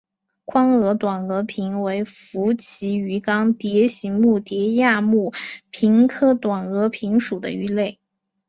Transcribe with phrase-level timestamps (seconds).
[0.45, 5.31] 宽额短额鲆为辐鳍鱼纲鲽形目鲽亚目
[5.71, 7.99] 鲆科短额鲆属的鱼类。